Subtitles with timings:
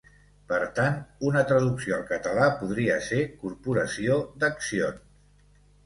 [0.51, 0.97] Per tant,
[1.31, 5.59] una traducció al català podria ser "corporació d'accions".